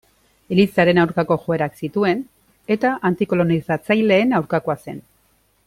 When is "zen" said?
4.89-5.05